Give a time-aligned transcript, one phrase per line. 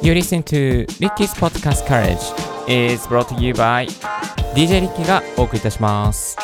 [0.00, 2.22] You listen to Ricky's Podcast Courage
[2.68, 3.88] is brought to you by
[4.54, 6.36] DJ リッキーがお送りいたします。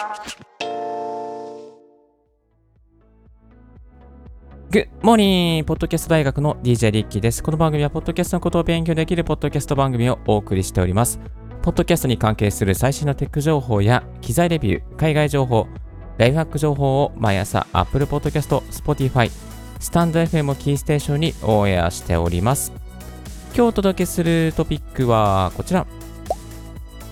[4.71, 5.63] Good morning!
[5.65, 7.45] ポッドキャスト大学の DJ リッキーです。
[7.45, 11.21] この番組はポッドキャストのことを勉強できるポッドキャスト番組をお送りしております。
[11.63, 15.69] ポッドキャストに関係する最新のテック情報や機材レビュー、海外情報、
[16.19, 19.31] ライフハック情報を毎朝 Apple Podcast、Spotify、
[19.79, 22.84] スタンド FM をキーステーションにオンエアしております。
[23.57, 25.87] 今日お届けするトピックはこちら。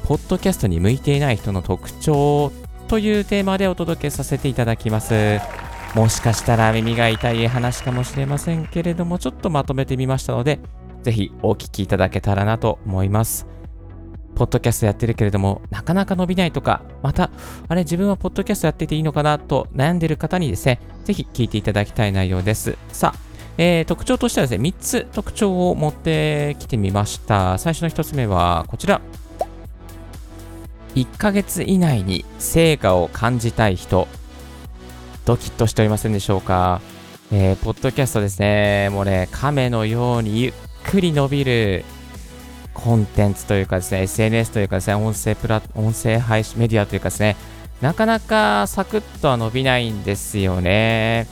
[0.03, 2.51] ポッドキャストに向いていない人の特徴
[2.89, 5.39] というテーマでお届けさせていただきます。
[5.95, 10.59] もしかしたら耳が痛い話かもしれませんけれども、ちょっとまとめてみましたので、
[11.05, 13.47] ぜひお聞きいただけたらなと思います。
[14.35, 17.31] ポッドキャストやってるけれども、なかなか伸びないとか、また、
[17.69, 22.77] あれ、自分はポッドキャストやってていいのかなと悩んでる方にですね、ぜひ聞いていただきたい内容です。
[22.89, 27.59] さあ、えー特徴としてはですね、3つ特徴を持ってきてみました。
[27.59, 29.01] 最初の1つ目はこちら。
[30.95, 34.09] 1ヶ月以内に成果を感じたい人。
[35.25, 36.81] ドキッとしておりませんでしょうか？
[37.31, 40.53] えーポッドキャストですね、もうね、亀のようにゆっ
[40.85, 41.85] くり伸びる
[42.75, 47.37] コンテンツというかですね、SNS というかですね、音声プラ音声配信メディアというかですね、
[47.81, 51.27] なかなかサクッとは伸びないんですよね。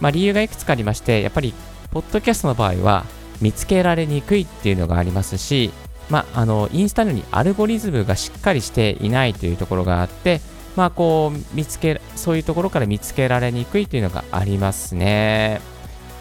[0.00, 1.52] まあ理由がいくつかありまして、やっぱり、
[1.92, 3.04] ポッドキャストの場合は
[3.40, 5.70] 見つけられにくいっていうのがありますし、
[6.08, 10.40] まあ、あの、インスタのようにアルゴリズムがしっかりしていないというところがあって、
[10.74, 15.60] まあ、こう、見つけ、そういうところから見つけられにくいというのがありますね。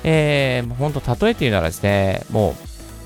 [0.04, 2.54] えー、本当、例えて言うならですね、もう、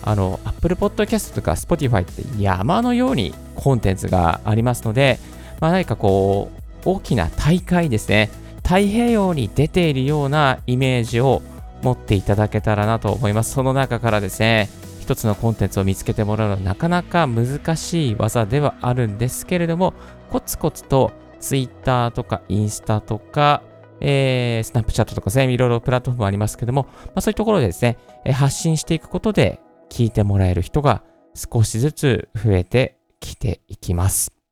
[0.01, 5.19] あの、Apple Podcast とか Spotify って山のようにコンテンツがありますので、
[5.59, 8.31] まあ、何かこう、大きな大会ですね、
[8.63, 11.43] 太平洋に出ているようなイメージを
[11.85, 13.51] 持っていただけたらなと思います。
[13.51, 14.69] その中からですね、
[14.99, 19.93] 一つのコンテンツを見つけてもらうのはなかなか難しい技ではあるんですけれども、
[20.31, 23.61] コツコツと Twitter とかインスタとか、
[24.01, 31.03] えー、Snapchat とかですね、いろいろプラットフォームありますけども、まあ、そういうところでですね、え発信していくことで聞いてもらえる人が
[31.35, 34.44] 少しずつ増えてきていきます。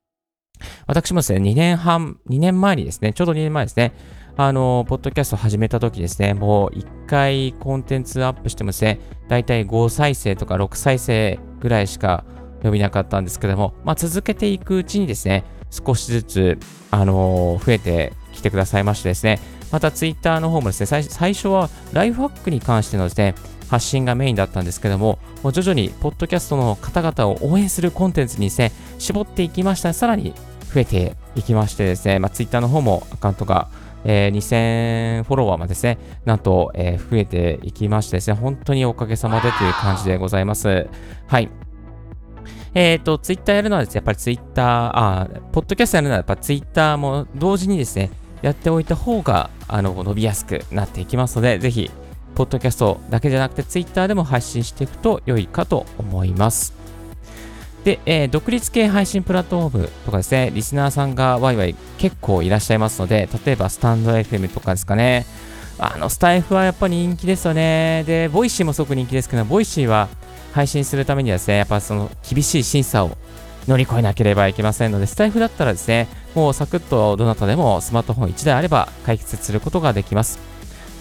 [0.87, 3.93] 私もですね、2年半、2年前にですね、ちょうど2年前ですね、
[4.35, 12.25] あの、ポッドキャスト始めた時ですね、もう1回コンテンツアップしてもですね、だいたい5再生とか6再生ぐらいしか
[12.63, 16.59] 伸びなかったんですけども、まあ、続けていくうちにですね、少しずつ、
[16.91, 19.39] あの増えてきてくださいましてですね、
[19.71, 23.35] またツイッターの方もですね、最最初はライフハックに関してのですね、
[23.69, 29.93] 発信がメインだったんですけども、もう徐々にポッドキャストの方々を応援するコンテンツにですね、絞っていきました。
[29.93, 30.35] さらに
[30.73, 33.69] 増えていきましてですね、まあ、ツイッターの方もアカウントが、
[34.05, 40.87] えー2000フォロワーまですね、なんと、えー増えていきましてですね、本当におかげさまでという感じでございます。
[41.27, 41.49] はい。
[42.75, 48.09] えっ、と、ツイッターやるのはですね、やっぱりツイッター、あー、ポッドキャストやるのはやっぱツイッターも同時にですね、
[48.41, 51.91] やっておいた方が、あの、伸びやすくなっていきますので、ぜひ、
[52.35, 56.82] ポッドキャストだけじゃなくて、ツイッターでも配信していくと良いかと思います。
[57.83, 65.25] で、えー独立系配信プラットフォームとかですね、リスナーさんがワイワイ結構いらっしゃいますので、例えばスタンド FM とかですかね、
[65.79, 68.03] あの、スタイフはやっぱり人気ですよね。
[68.05, 70.07] で、ボイシーもすごく人気ですけど、ボイシーは
[70.53, 73.17] 配信するためにはですね、やっぱその厳しい審査を
[73.67, 80.39] 乗り越えなければいけませんので、スタイフだったらですね、もうサクッとどなたでもスマートフォン1台あれば解決することができます。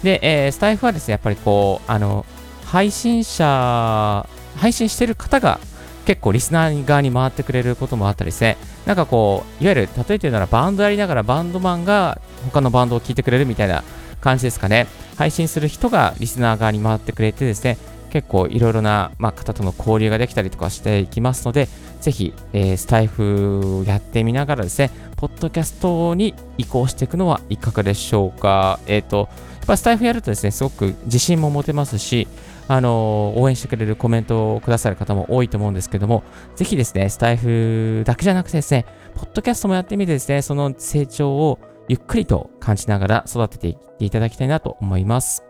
[0.03, 2.25] で、えースタイフはですね、やっぱりこう、あの、
[2.65, 4.27] 配信者、
[4.57, 5.59] 配信してる方が
[6.05, 13.83] 結構リスナー側に回ってくれることもあったりですね、なんかこう、いわゆる、例えて言うならバンドやりながらバンドマンが他のバンドを聴いてくれるみたいな
[14.21, 14.87] 感じですかね。
[15.17, 17.77] 配信する人がリスナー側に回ってくれてですね、
[18.09, 21.67] 結構いろいろな、まあ、方との交流ができたりとかしていきますので、
[21.99, 28.79] ぜひ、えースタイフをやってみながらですね、ポッドキャストに移行していくのはいかがでしょうか。
[28.87, 29.29] えっ、と、
[29.61, 32.27] やっぱスタイフやるとですね、すごく自信も持てますし、
[32.67, 36.23] あの応援してくれるコメントをくださる方も多いと思うんですけども、
[36.55, 45.43] ぜひですね、スタイフだけじゃなくてですね、ポッドキャストもやってみてですね、その成長をゆっくりと感じながら育てていっていただきたいなと思います。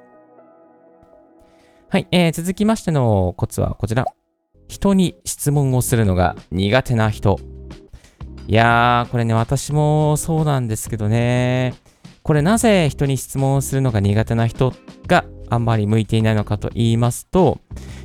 [1.90, 4.06] はい、えー続きましてのコツはこちら。
[4.68, 7.38] 人に質問をするのが苦手な人。
[8.48, 11.76] いやー、これね、私もそうなんですけどね。
[12.24, 14.74] これなぜ人に質問をするのが苦手な人
[15.08, 17.60] があんまり向いていないのかと言いますと、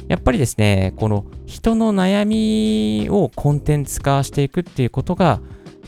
[0.08, 5.40] やっぱりですね、この人の悩みをコンテンツ化していくっていうことが、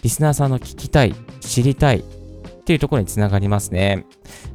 [0.02, 2.02] リスナーさんの聞きたい、知りたいっ
[2.64, 4.06] ていうところにつながりますね。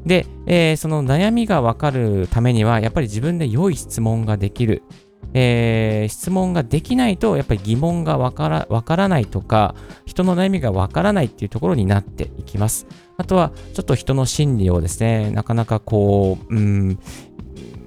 [0.05, 4.83] で、えーその悩みがわかるためには、やっぱり自分で良い質問ができる。
[5.37, 12.87] えー、質問ができないと、やっぱり疑問がわからわからないとか、人の悩みがわからないっていうところになっていきます。
[13.17, 16.99] あとは、ちょっと人の心理をですね、なかなかこう、うん、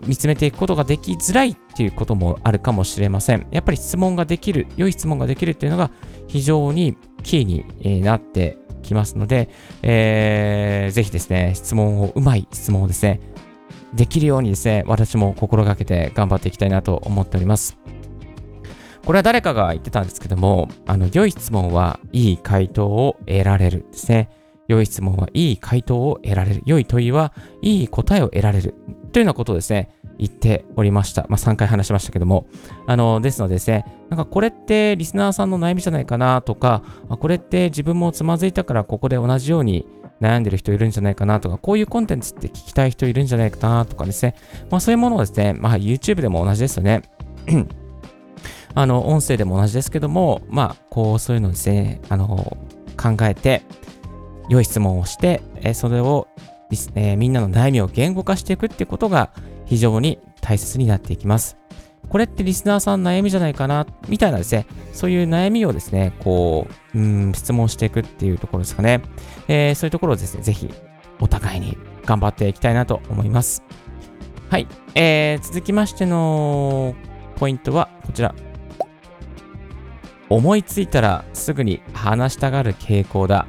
[0.07, 3.47] 見つめていくことができづらいっていうこともあるかもしれません。
[3.51, 5.91] やっぱり質問ができる、良い質問ができるっていうのが
[6.27, 9.49] 非常にキーになってきますので、
[9.81, 13.21] えー、ぜひですね、質問を、うまい質問をですね、
[13.95, 17.79] できるようにですね、私も心がけて頑張っていきたいなと思っております。
[19.05, 24.29] これは誰かが言ってたんですけども、あの、良い質問はいい回答を得られるですね。
[24.69, 26.63] 良い質問はいい回答を得られる。
[26.67, 27.33] 良い問いは
[27.63, 28.75] いい答えを得られる。
[29.13, 31.25] というようなことをですね、言っておりました。
[31.31, 32.47] まあ、3回話しましたけども。
[32.87, 39.87] あの、ですのでですね、なんかこれってリスナーさんの悩みじゃないかなとか、これって自分もつまずいたからここで同じように
[40.21, 44.35] 悩んでる人いるんじゃないかなとか、こういうコンテンツって聞きたい人いるんじゃないかなとかですね、
[44.71, 47.03] まあそういうものをですね、まあ YouTube でも同じですよね。
[48.75, 52.57] あの、音声でも同じですけども、まあ、こう、そういうのですね、あの、
[52.97, 53.63] 考えて、
[54.49, 56.29] 良い質問をして、えそれを、
[56.95, 59.31] えー、みんなの悩みを言語化していくっていうことが
[59.67, 61.57] 非常に大切になっていきます。
[62.09, 69.03] これってリスナーさん悩みじゃないかな、みたいなですね、そういう悩みをですね、こう、うん、質問していくっていうところですかね。
[69.49, 70.73] えー、そういうところをですね、ぜひ、
[71.21, 73.63] お互いに頑張っていきたいなと思います。
[74.51, 74.67] はい。
[74.95, 76.95] えー、続きましての
[77.37, 78.35] ポイントはこちら。
[80.31, 83.47] 思いついたらすぐに話したがる傾向だ。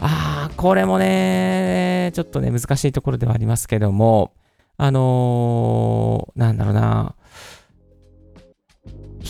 [0.00, 4.32] ああ、これもね、ちょっとね、難しいところではありますけども、
[4.76, 7.14] あのー、なんだろうな、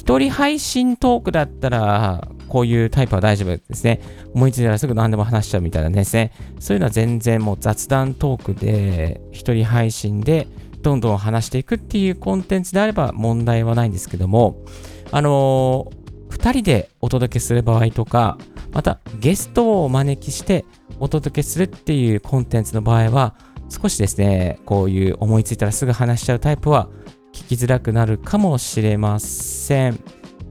[0.00, 4.00] 一人配信トークだったら、こういうタイプは大丈夫ですね。
[4.32, 6.32] 思いついたらすぐ何でも話しちゃうみたいなですね。
[6.58, 10.48] そういうのは全然もう雑談トークで、一人配信で
[10.80, 14.64] どんどん話していくっていうコンテンツであれば問題はないんですけども、
[15.12, 18.38] あのー、二人でお届けする場合とか、
[18.72, 20.64] またゲストをお招きして
[20.98, 23.34] お届けするっていうコンテンツの場合は、
[23.68, 26.88] 少しですね、こういう思いついたらすぐ話しちゃうタイプは
[27.32, 29.98] 聞きづらくなるかもしれません。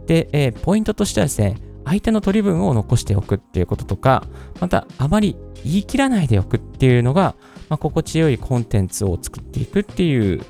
[0.06, 1.56] で、えー、ポイントとしてはですね、
[1.86, 4.26] 相手の取り分を残しておくっていうこととか、
[4.60, 7.36] またあまり言い切らないでおくっていうのが、
[7.70, 10.42] まあ、心地よいコンテンツを作っていくっていう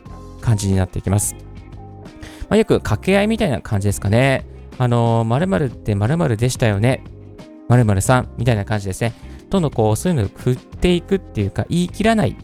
[0.41, 1.35] 感じになっていきます。
[2.49, 4.45] まあ、よく掛け合いみたいな感じですかね。
[4.77, 7.03] あのー、〇〇って〇〇でしたよね。
[7.67, 9.13] 〇〇さんみたいな感じですね。
[9.49, 12.35] どんどんこう、そういうのを振っていくっていうか、言い切らない。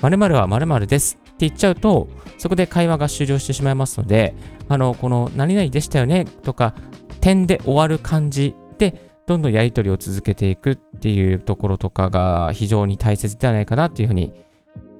[0.00, 4.34] 〇〇は〇〇ですって言っちゃうと、そこで会話が終了してしまいますので、
[4.68, 6.74] あの、この何々でしたよねとか、
[7.20, 14.32] 点で終わる感じで、どんどんやり取りを続けていくっていうところとかが非常に大切ではないかなっていうふうに、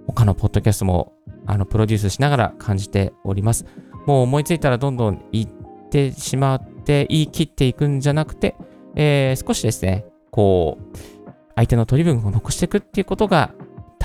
[0.07, 1.15] 他のポッドキャストも
[1.47, 3.65] あのプロデュースしながら感じております。
[4.07, 5.49] もう思いついたらどんどん言っ
[5.91, 8.57] てしまって、言い切っていくんじゃなくて、
[8.95, 13.55] えー、少しですね、こう、相手の取り分を残していくっていうことが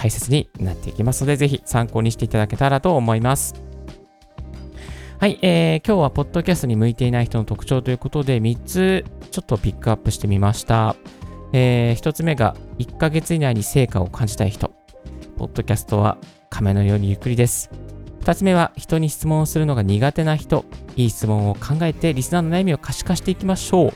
[0.02, 3.54] 大切になっていきますので、ぜひ参考にしていただけたらと思います。
[5.20, 10.96] はい、えー、今日はポッドキャストに向いていない人の特徴ということで、3つちょっとピックアップしてみました。
[11.54, 14.74] えー、1つ目が、1ヶ月以内に成果を感じたい人。
[15.38, 16.18] ポッドキャストは
[16.50, 17.70] 亀のようにゆっくりです。
[18.22, 20.66] 2つ目は、人に質問をするのが苦手な人。
[20.96, 23.94] いい質問を考えて、リスナーの悩みを可視化していきましょう。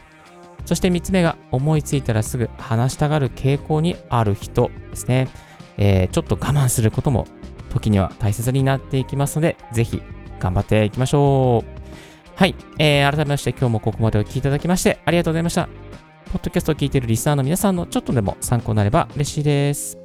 [0.65, 5.29] そして3つ目が、思いついたらすぐ話したがる傾向にある人ですね。
[5.77, 7.27] えー、ちょっと我慢することも
[7.70, 10.01] 時には大切になっていきますので、ぜひ
[10.39, 12.36] 頑張っていきましょう。
[12.36, 15.70] はい、えー、改めまして今日もここまでお聴きいただきましてありがとうございました。
[16.32, 19.98] ポッドキャストを聞いているリスナーの皆さんのちょっとでも参考になれば嬉しいです。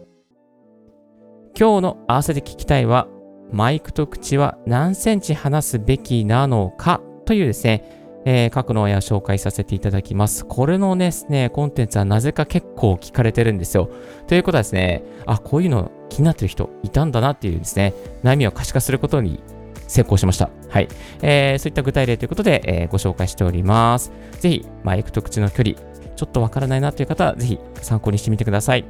[1.59, 3.09] 今日の合わせて聞きたいは、
[3.53, 10.45] マイクと口は何センチ離すべきなのかというですね、えー、各の親を紹介させていただきます。
[10.45, 13.91] これのですね、コンテンツはなぜか結構聞かれてるんですよ。
[14.27, 19.43] ということはですね、あ、こういうの気になってる人いたんだなっていうですね、悩みを可視化することに
[19.87, 20.51] 成功しました。
[20.69, 20.89] はい。
[21.23, 24.13] えー、そういった具体例ということで、えー、ご紹介しております。
[24.39, 25.75] ぜひ、マイクと口の距離、
[26.17, 28.85] ちょっとわからないなという方は、ぜひ参考にしてみてください。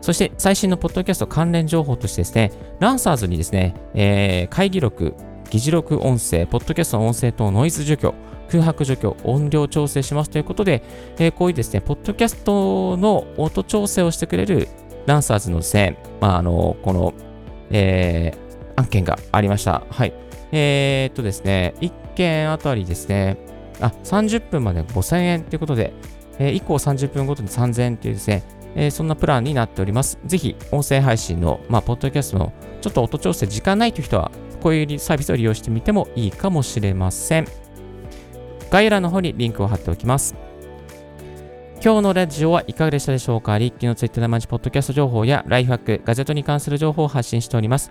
[0.00, 5.14] そして最新のポッドキャスト関連情報としてですね、ランサーズにですね、えー、会議録、
[5.50, 8.14] 議事録音声、ポッドキャストの音声等ノイズ除去、
[8.48, 10.80] 空白除去、音量調整しますということで、
[11.18, 14.68] えー、こういうですね、ポッドキャストの音調整をしてくれる
[15.06, 17.14] ランサーズのですね、まあ、あの、この、
[17.70, 19.82] えー、案件がありました。
[19.90, 20.12] はい。
[20.52, 23.36] えー、っとですね、1件あたりですね、
[23.80, 25.92] あ、30分まで5000円ということで、
[26.38, 28.44] えー、以降30分ごとに3000円というですね、
[28.76, 30.16] えー、そんなプランになっております。
[30.24, 37.46] ぜひ、音声配信の、まあ、ポッドキャストのちょっと音調整時間ないという人はこういうサービスを利用してみてもいいかもしれません。
[38.70, 40.34] 概要欄の方にリンクを貼っておきます。
[41.82, 43.58] 今日のラジオはいかがでしたでしょうか？
[43.58, 47.90] リッキーのツイッターで毎日ポッドキャスト情報やライフハック、ガジェットに関する情報を発信しております。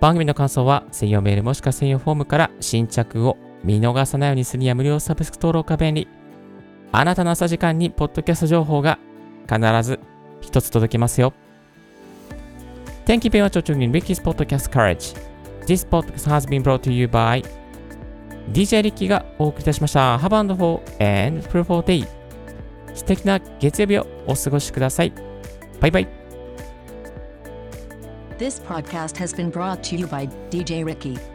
[0.00, 6.08] 番組の感想は専用メールもしくは専用フォームから新着を見逃さないようにするには無料サブスク登録が便利。
[6.92, 8.98] あなたの朝時間にポッドキャスト情報が
[9.46, 10.00] 必ず
[10.40, 11.34] 一つ届きますよ。
[13.04, 15.29] Thank you very much for tuning in Ricky's Podcast Courage.
[15.66, 17.44] This podcast has been brought to you by
[18.52, 20.16] DJ リッキーがお送りいたしました。
[20.16, 22.06] Have and for and p r o for day.
[22.94, 25.12] 素敵な月曜日をお過ごしください。
[25.80, 26.08] バイバイ。
[28.38, 31.29] This podcast has been brought to you by DJ Ricky.